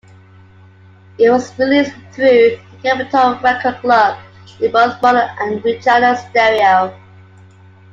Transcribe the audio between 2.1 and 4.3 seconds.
through the Capitol Record Club